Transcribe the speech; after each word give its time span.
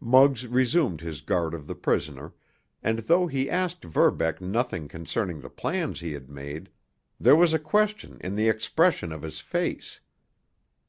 Muggs 0.00 0.48
resumed 0.48 1.00
his 1.00 1.20
guard 1.20 1.54
of 1.54 1.68
the 1.68 1.74
prisoner, 1.76 2.34
and, 2.82 2.98
though 2.98 3.28
he 3.28 3.48
asked 3.48 3.84
Verbeck 3.84 4.40
nothing 4.40 4.88
concerning 4.88 5.38
the 5.38 5.48
plans 5.48 6.00
he 6.00 6.10
had 6.12 6.28
made, 6.28 6.70
there 7.20 7.36
was 7.36 7.54
a 7.54 7.58
question 7.60 8.16
in 8.20 8.34
the 8.34 8.48
expression 8.48 9.12
of 9.12 9.22
his 9.22 9.38
face. 9.38 10.00